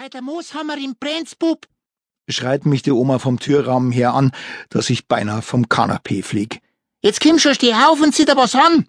Bei 0.00 0.08
der 0.08 0.22
Mooshammerin 0.22 0.94
brennt's, 1.00 1.34
Bub, 1.34 1.66
schreit 2.28 2.66
mich 2.66 2.82
die 2.82 2.92
Oma 2.92 3.18
vom 3.18 3.40
Türrahmen 3.40 3.90
her 3.90 4.14
an, 4.14 4.30
dass 4.68 4.90
ich 4.90 5.08
beinahe 5.08 5.42
vom 5.42 5.68
Kanapee 5.68 6.22
flieg. 6.22 6.60
Jetzt 7.02 7.20
komm 7.20 7.40
schon, 7.40 7.56
steh 7.56 7.74
auf 7.74 8.00
und 8.00 8.14
zieh 8.14 8.24
dir 8.24 8.36
was 8.36 8.54
an. 8.54 8.86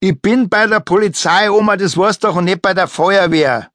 Ich 0.00 0.18
bin 0.18 0.48
bei 0.48 0.66
der 0.66 0.80
Polizei, 0.80 1.50
Oma, 1.50 1.76
das 1.76 1.98
weißt 1.98 2.24
doch, 2.24 2.36
und 2.36 2.46
nicht 2.46 2.62
bei 2.62 2.72
der 2.72 2.88
Feuerwehr. 2.88 3.68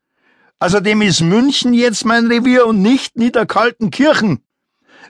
Außerdem 0.57 1.03
ist 1.03 1.21
München 1.21 1.75
jetzt 1.75 2.05
mein 2.05 2.25
Revier 2.25 2.65
und 2.65 2.81
nicht 2.81 3.17
Niederkaltenkirchen. 3.17 4.43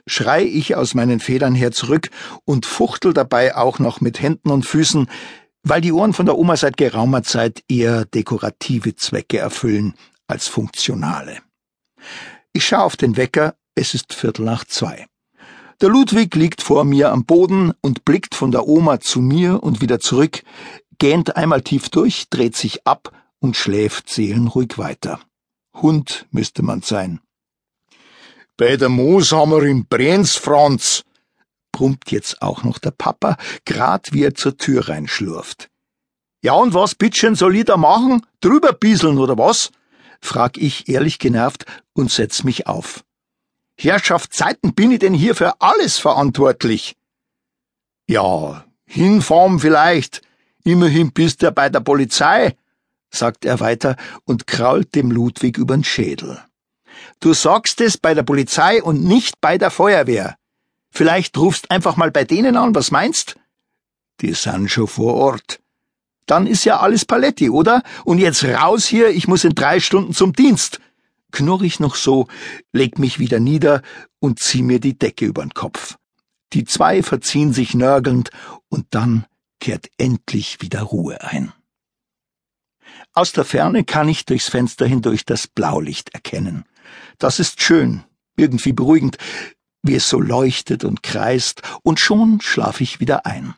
Schrei 0.06 0.44
ich 0.44 0.76
aus 0.76 0.92
meinen 0.92 1.18
Federn 1.18 1.54
her 1.54 1.72
zurück 1.72 2.10
und 2.44 2.66
fuchtel 2.66 3.14
dabei 3.14 3.56
auch 3.56 3.78
noch 3.78 4.02
mit 4.02 4.20
Händen 4.20 4.50
und 4.50 4.66
Füßen, 4.66 5.08
weil 5.62 5.80
die 5.80 5.92
Ohren 5.92 6.12
von 6.12 6.26
der 6.26 6.36
Oma 6.36 6.58
seit 6.58 6.76
geraumer 6.76 7.22
Zeit 7.22 7.62
eher 7.68 8.04
dekorative 8.04 8.96
Zwecke 8.96 9.38
erfüllen 9.38 9.94
als 10.26 10.48
funktionale. 10.48 11.38
Ich 12.52 12.66
schaue 12.66 12.84
auf 12.84 12.96
den 12.96 13.16
Wecker, 13.16 13.54
es 13.74 13.94
ist 13.94 14.12
Viertel 14.14 14.44
nach 14.44 14.64
zwei. 14.64 15.06
Der 15.80 15.88
Ludwig 15.88 16.34
liegt 16.34 16.62
vor 16.62 16.84
mir 16.84 17.10
am 17.10 17.24
Boden 17.24 17.72
und 17.80 18.04
blickt 18.04 18.34
von 18.34 18.50
der 18.52 18.68
Oma 18.68 19.00
zu 19.00 19.20
mir 19.20 19.62
und 19.62 19.80
wieder 19.80 19.98
zurück, 19.98 20.42
gähnt 20.98 21.36
einmal 21.36 21.62
tief 21.62 21.88
durch, 21.88 22.28
dreht 22.30 22.56
sich 22.56 22.86
ab 22.86 23.10
und 23.40 23.56
schläft 23.56 24.08
seelenruhig 24.08 24.78
weiter. 24.78 25.18
Hund 25.74 26.26
müsste 26.30 26.62
man 26.62 26.82
sein. 26.82 27.20
Bei 28.56 28.76
der 28.76 28.90
Mooshammerin 28.90 29.86
brennt's, 29.88 30.36
Franz, 30.36 31.02
brummt 31.72 32.12
jetzt 32.12 32.42
auch 32.42 32.62
noch 32.62 32.78
der 32.78 32.92
Papa, 32.92 33.36
grad 33.64 34.12
wie 34.12 34.22
er 34.24 34.34
zur 34.34 34.56
Tür 34.56 34.88
reinschlurft. 34.88 35.68
Ja, 36.44 36.52
und 36.52 36.74
was 36.74 36.94
bittchen 36.94 37.34
soll 37.34 37.56
ich 37.56 37.64
da 37.64 37.76
machen? 37.76 38.24
Drüber 38.40 38.72
bieseln 38.72 39.18
oder 39.18 39.38
was? 39.38 39.70
Frag 40.22 40.56
ich 40.56 40.88
ehrlich 40.88 41.18
genervt 41.18 41.66
und 41.92 42.10
setz 42.10 42.44
mich 42.44 42.66
auf. 42.66 43.04
Herrschaftszeiten 43.76 44.74
bin 44.74 44.92
ich 44.92 45.00
denn 45.00 45.14
hier 45.14 45.34
für 45.34 45.60
alles 45.60 45.98
verantwortlich? 45.98 46.96
Ja, 48.06 48.64
hinfahren 48.84 49.58
vielleicht. 49.58 50.22
Immerhin 50.64 51.12
bist 51.12 51.42
du 51.42 51.50
bei 51.50 51.68
der 51.68 51.80
Polizei, 51.80 52.56
sagt 53.10 53.44
er 53.44 53.58
weiter 53.60 53.96
und 54.24 54.46
krault 54.46 54.94
dem 54.94 55.10
Ludwig 55.10 55.58
übern 55.58 55.82
Schädel. 55.82 56.40
Du 57.18 57.34
sagst 57.34 57.80
es 57.80 57.98
bei 57.98 58.14
der 58.14 58.22
Polizei 58.22 58.82
und 58.82 59.02
nicht 59.02 59.40
bei 59.40 59.58
der 59.58 59.70
Feuerwehr. 59.70 60.36
Vielleicht 60.90 61.36
rufst 61.38 61.70
einfach 61.70 61.96
mal 61.96 62.10
bei 62.10 62.24
denen 62.24 62.56
an, 62.56 62.74
was 62.74 62.90
meinst? 62.90 63.36
Die 64.20 64.34
sind 64.34 64.70
schon 64.70 64.86
vor 64.86 65.14
Ort. 65.14 65.61
Dann 66.26 66.46
ist 66.46 66.64
ja 66.64 66.80
alles 66.80 67.04
Paletti, 67.04 67.50
oder? 67.50 67.82
Und 68.04 68.18
jetzt 68.18 68.44
raus 68.44 68.86
hier, 68.86 69.10
ich 69.10 69.28
muss 69.28 69.44
in 69.44 69.54
drei 69.54 69.80
Stunden 69.80 70.14
zum 70.14 70.32
Dienst. 70.32 70.80
Knurr 71.32 71.62
ich 71.62 71.80
noch 71.80 71.96
so, 71.96 72.28
leg 72.72 72.98
mich 72.98 73.18
wieder 73.18 73.40
nieder 73.40 73.82
und 74.20 74.38
zieh 74.38 74.62
mir 74.62 74.80
die 74.80 74.98
Decke 74.98 75.24
übern 75.24 75.50
Kopf. 75.50 75.96
Die 76.52 76.64
zwei 76.64 77.02
verziehen 77.02 77.52
sich 77.52 77.74
nörgelnd 77.74 78.30
und 78.68 78.86
dann 78.90 79.24
kehrt 79.58 79.88
endlich 79.96 80.60
wieder 80.60 80.82
Ruhe 80.82 81.22
ein. 81.22 81.52
Aus 83.14 83.32
der 83.32 83.44
Ferne 83.44 83.84
kann 83.84 84.08
ich 84.08 84.26
durchs 84.26 84.48
Fenster 84.48 84.86
hindurch 84.86 85.24
das 85.24 85.46
Blaulicht 85.46 86.10
erkennen. 86.14 86.64
Das 87.18 87.38
ist 87.38 87.62
schön, 87.62 88.04
irgendwie 88.36 88.72
beruhigend, 88.72 89.18
wie 89.82 89.94
es 89.94 90.08
so 90.08 90.20
leuchtet 90.20 90.84
und 90.84 91.02
kreist, 91.02 91.62
und 91.82 92.00
schon 92.00 92.40
schlaf 92.40 92.80
ich 92.80 93.00
wieder 93.00 93.26
ein. 93.26 93.54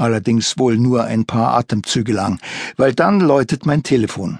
Allerdings 0.00 0.56
wohl 0.56 0.78
nur 0.78 1.04
ein 1.04 1.26
paar 1.26 1.52
Atemzüge 1.52 2.14
lang, 2.14 2.40
weil 2.78 2.94
dann 2.94 3.20
läutet 3.20 3.66
mein 3.66 3.82
Telefon. 3.82 4.38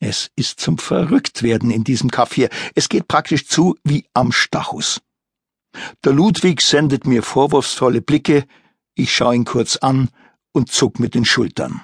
Es 0.00 0.32
ist 0.34 0.58
zum 0.58 0.78
Verrücktwerden 0.78 1.70
in 1.70 1.84
diesem 1.84 2.10
Kaff 2.10 2.32
hier. 2.32 2.48
Es 2.74 2.88
geht 2.88 3.06
praktisch 3.06 3.46
zu 3.46 3.76
wie 3.84 4.06
am 4.12 4.32
Stachus. 4.32 5.00
Der 6.04 6.12
Ludwig 6.12 6.62
sendet 6.62 7.06
mir 7.06 7.22
vorwurfsvolle 7.22 8.02
Blicke, 8.02 8.44
ich 8.96 9.14
schau 9.14 9.30
ihn 9.30 9.44
kurz 9.44 9.76
an 9.76 10.08
und 10.50 10.72
zuck 10.72 10.98
mit 10.98 11.14
den 11.14 11.24
Schultern. 11.24 11.82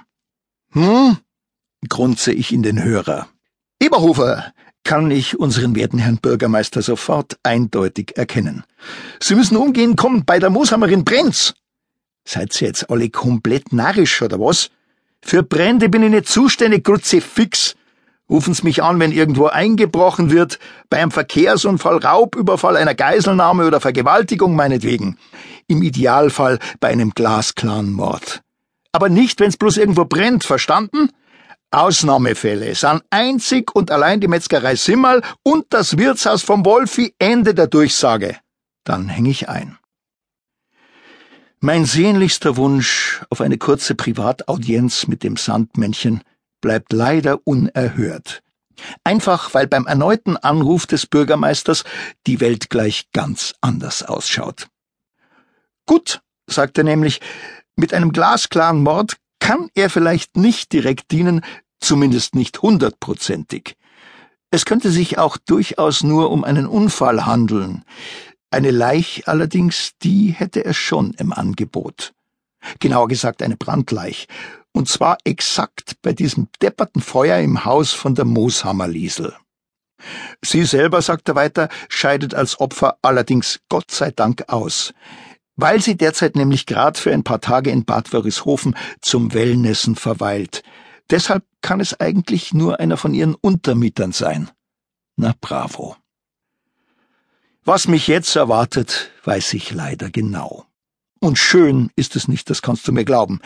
Hm? 0.73 1.19
grunze 1.89 2.33
ich 2.33 2.53
in 2.53 2.65
den 2.65 2.83
Hörer. 2.83 3.29
Eberhofer, 3.81 4.53
kann 4.83 5.13
ich 5.13 5.39
unseren 5.39 5.77
werten 5.77 5.99
Herrn 5.99 6.19
Bürgermeister 6.19 6.83
sofort 6.83 7.39
eindeutig 7.45 8.17
erkennen. 8.17 8.65
Sie 9.21 9.37
müssen 9.37 9.57
umgehen 9.57 9.95
kommen 9.95 10.25
bei 10.25 10.41
der 10.41 10.51
Mooshammerin 10.51 11.05
Brenz. 11.05 11.55
Seid 12.25 12.61
ihr 12.61 12.69
jetzt 12.69 12.91
alle 12.91 13.11
komplett 13.11 13.73
narrisch, 13.73 14.23
oder 14.23 14.39
was? 14.39 14.71
Für 15.23 15.43
Brände 15.43 15.89
bin 15.89 16.03
ich 16.03 16.11
nicht 16.11 16.29
zuständig, 16.29 16.85
Kruzifix. 16.85 17.77
Rufen's 18.29 18.63
mich 18.63 18.83
an, 18.83 18.99
wenn 18.99 19.13
irgendwo 19.13 19.47
eingebrochen 19.47 20.31
wird, 20.31 20.59
bei 20.89 20.99
einem 20.99 21.11
Verkehrsunfall, 21.11 21.99
Raubüberfall, 21.99 22.77
einer 22.77 22.95
Geiselnahme 22.95 23.67
oder 23.67 23.81
Vergewaltigung 23.81 24.57
meinetwegen. 24.57 25.19
Im 25.67 25.83
Idealfall 25.83 26.59
bei 26.81 26.89
einem 26.89 27.11
glasklaren 27.11 27.93
Mord. 27.93 28.43
Aber 28.93 29.09
nicht, 29.09 29.41
wenn's 29.41 29.57
bloß 29.57 29.77
irgendwo 29.77 30.05
brennt, 30.05 30.45
verstanden? 30.45 31.11
Ausnahmefälle 31.71 32.75
sind 32.75 33.03
einzig 33.11 33.75
und 33.75 33.91
allein 33.91 34.21
die 34.21 34.29
Metzgerei 34.29 34.77
Simmerl 34.77 35.23
und 35.43 35.67
das 35.71 35.97
Wirtshaus 35.97 36.43
vom 36.43 36.65
Wolfi 36.67 37.15
Ende 37.19 37.55
der 37.55 37.67
Durchsage. 37.67 38.37
Dann 38.85 39.09
häng 39.09 39.27
ich 39.27 39.49
ein. 39.49 39.79
Mein 41.65 41.85
sehnlichster 41.85 42.57
Wunsch 42.57 43.25
auf 43.31 43.41
eine 43.41 43.57
kurze 43.57 43.95
Privataudienz 43.95 45.07
mit 45.07 45.23
dem 45.23 45.37
Sandmännchen 45.37 46.25
bleibt 46.61 46.93
leider 46.93 47.39
unerhört. 47.45 48.43
Einfach 49.05 49.55
weil 49.55 49.69
beim 49.69 49.87
erneuten 49.87 50.37
Anruf 50.37 50.89
des 50.89 51.07
Bürgermeisters 51.07 51.85
die 52.27 52.41
Welt 52.41 52.69
gleich 52.69 53.13
ganz 53.13 53.55
anders 53.61 54.03
ausschaut. 54.03 54.67
Gut, 55.87 56.21
sagt 56.49 56.79
er 56.79 56.85
nämlich, 56.85 57.21
mit 57.77 57.95
einem 57.95 58.11
glasklaren 58.11 58.83
Mord 58.83 59.19
kann 59.39 59.69
er 59.77 59.89
vielleicht 59.89 60.37
nicht 60.37 60.73
direkt 60.73 61.13
dienen, 61.13 61.43
zumindest 61.79 62.35
nicht 62.35 62.61
hundertprozentig. 62.61 63.77
Es 64.51 64.65
könnte 64.65 64.91
sich 64.91 65.17
auch 65.17 65.37
durchaus 65.37 66.03
nur 66.03 66.33
um 66.33 66.43
einen 66.43 66.67
Unfall 66.67 67.25
handeln. 67.25 67.85
Eine 68.53 68.71
Leich 68.71 69.27
allerdings, 69.27 69.93
die 70.03 70.29
hätte 70.31 70.65
er 70.65 70.75
schon 70.75 71.13
im 71.15 71.33
Angebot. 71.33 72.13
Genauer 72.79 73.09
gesagt 73.09 73.43
eine 73.43 73.57
Brandleich. 73.57 74.29
Und 74.73 74.89
zwar 74.89 75.19
exakt 75.25 75.97
bei 76.03 76.13
diesem 76.13 76.49
depperten 76.63 77.03
Feuer 77.03 77.39
im 77.39 77.65
Haus 77.65 77.93
von 77.93 78.15
der 78.15 78.25
Mooshammerliesel. 78.25 79.35
Sie 80.43 80.65
selber, 80.65 81.03
sagt 81.03 81.29
er 81.29 81.35
weiter, 81.35 81.69
scheidet 81.89 82.35
als 82.35 82.59
Opfer 82.61 82.97
allerdings 83.03 83.61
Gott 83.69 83.91
sei 83.91 84.11
Dank 84.11 84.45
aus, 84.49 84.95
weil 85.57 85.81
sie 85.81 85.97
derzeit 85.97 86.35
nämlich 86.35 86.67
grad 86.67 86.99
für 86.99 87.13
ein 87.13 87.25
paar 87.25 87.41
Tage 87.41 87.71
in 87.71 87.85
Bad 87.85 88.13
Wörishofen 88.13 88.77
zum 89.01 89.35
Wellnessen 89.35 89.97
verweilt, 89.97 90.63
Deshalb 91.13 91.45
kann 91.61 91.81
es 91.81 92.01
eigentlich 92.01 92.55
nur 92.55 92.81
einer 92.81 92.97
von 92.97 93.13
ihren 93.13 93.35
Untermietern 93.35 94.13
sein. 94.13 94.51
Na 95.17 95.35
bravo. 95.39 95.97
Was 97.65 97.87
mich 97.87 98.09
jetzt 98.09 98.35
erwartet, 98.35 99.13
weiß 99.23 99.55
ich 99.55 99.71
leider 99.71 100.11
genau. 100.11 100.67
Und 101.21 101.39
schön 101.39 101.93
ist 101.95 102.17
es 102.17 102.27
nicht, 102.27 102.51
das 102.51 102.61
kannst 102.61 102.89
du 102.89 102.93
mir 102.93 103.05
glauben. 103.05 103.41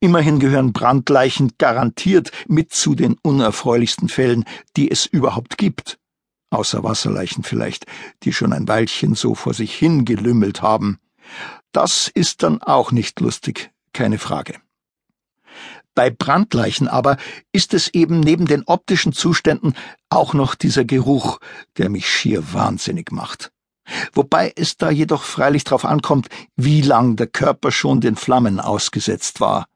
Immerhin 0.00 0.38
gehören 0.38 0.72
Brandleichen 0.72 1.52
garantiert 1.58 2.30
mit 2.46 2.72
zu 2.72 2.94
den 2.94 3.16
unerfreulichsten 3.20 4.08
Fällen, 4.08 4.46
die 4.78 4.90
es 4.90 5.04
überhaupt 5.04 5.58
gibt. 5.58 5.98
Außer 6.48 6.82
Wasserleichen 6.82 7.44
vielleicht, 7.44 7.84
die 8.22 8.32
schon 8.32 8.54
ein 8.54 8.66
Weilchen 8.66 9.14
so 9.14 9.34
vor 9.34 9.52
sich 9.52 9.74
hingelümmelt 9.74 10.62
haben. 10.62 10.98
Das 11.70 12.08
ist 12.08 12.42
dann 12.42 12.62
auch 12.62 12.90
nicht 12.90 13.20
lustig, 13.20 13.70
keine 13.92 14.18
Frage. 14.18 14.54
Bei 15.94 16.08
Brandleichen 16.08 16.88
aber 16.88 17.18
ist 17.52 17.74
es 17.74 17.88
eben 17.88 18.20
neben 18.20 18.46
den 18.46 18.62
optischen 18.64 19.12
Zuständen 19.12 19.74
auch 20.08 20.32
noch 20.32 20.54
dieser 20.54 20.86
Geruch, 20.86 21.38
der 21.76 21.90
mich 21.90 22.08
schier 22.08 22.54
wahnsinnig 22.54 23.12
macht. 23.12 23.52
Wobei 24.12 24.52
es 24.56 24.76
da 24.76 24.90
jedoch 24.90 25.22
freilich 25.22 25.64
darauf 25.64 25.84
ankommt, 25.84 26.28
wie 26.56 26.82
lang 26.82 27.16
der 27.16 27.26
Körper 27.26 27.72
schon 27.72 28.00
den 28.00 28.16
Flammen 28.16 28.60
ausgesetzt 28.60 29.40
war. 29.40 29.66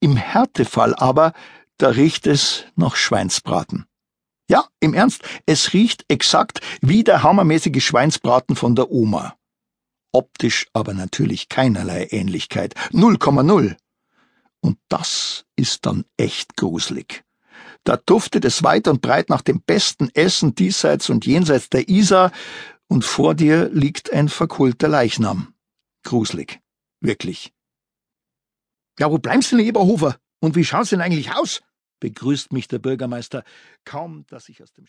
Im 0.00 0.16
Härtefall 0.16 0.94
aber, 0.94 1.32
da 1.76 1.88
riecht 1.88 2.26
es 2.26 2.64
noch 2.74 2.96
Schweinsbraten. 2.96 3.86
Ja, 4.50 4.64
im 4.80 4.94
Ernst, 4.94 5.22
es 5.46 5.72
riecht 5.72 6.04
exakt 6.08 6.60
wie 6.80 7.04
der 7.04 7.22
hammermäßige 7.22 7.84
Schweinsbraten 7.84 8.56
von 8.56 8.74
der 8.74 8.90
Oma. 8.90 9.34
Optisch 10.12 10.66
aber 10.72 10.94
natürlich 10.94 11.48
keinerlei 11.48 12.08
Ähnlichkeit. 12.10 12.74
0,0. 12.92 13.76
Und 14.60 14.78
das 14.88 15.44
ist 15.54 15.84
dann 15.86 16.04
echt 16.16 16.56
gruselig. 16.56 17.24
Da 17.84 17.96
duftet 17.96 18.44
es 18.44 18.62
weit 18.62 18.88
und 18.88 19.02
breit 19.02 19.28
nach 19.28 19.42
dem 19.42 19.60
besten 19.60 20.08
Essen 20.14 20.54
diesseits 20.54 21.10
und 21.10 21.26
jenseits 21.26 21.68
der 21.68 21.88
Isar, 21.88 22.32
und 22.88 23.04
vor 23.04 23.34
dir 23.34 23.68
liegt 23.70 24.12
ein 24.12 24.28
verkohlter 24.28 24.88
Leichnam. 24.88 25.54
Gruselig. 26.04 26.60
Wirklich. 27.00 27.52
Ja, 28.98 29.10
wo 29.10 29.18
bleibst 29.18 29.52
du 29.52 29.56
denn, 29.56 29.66
Eberhofer? 29.66 30.18
Und 30.40 30.56
wie 30.56 30.64
schaut's 30.64 30.90
denn 30.90 31.00
eigentlich 31.00 31.32
aus? 31.32 31.62
begrüßt 32.00 32.52
mich 32.52 32.68
der 32.68 32.78
Bürgermeister, 32.78 33.44
kaum 33.84 34.24
dass 34.28 34.48
ich 34.48 34.62
aus 34.62 34.72
dem 34.72 34.86